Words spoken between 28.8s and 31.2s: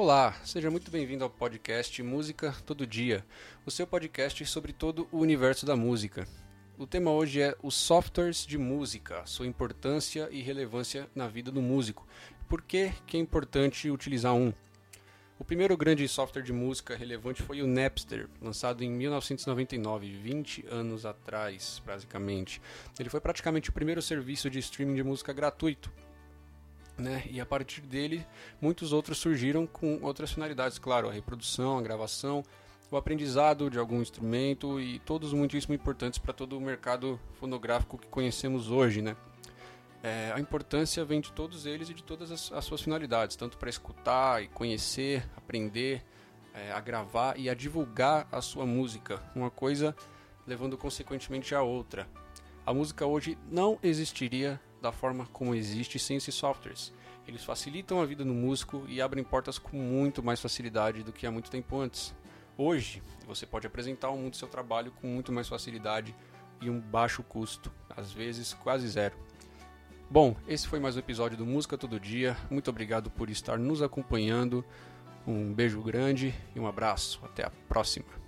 outros surgiram com outras finalidades, claro, a